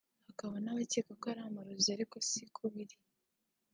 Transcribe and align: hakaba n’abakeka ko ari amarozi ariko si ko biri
hakaba 0.27 0.55
n’abakeka 0.63 1.11
ko 1.19 1.25
ari 1.31 1.41
amarozi 1.49 1.87
ariko 1.91 2.15
si 2.27 2.41
ko 2.55 2.63
biri 2.73 2.97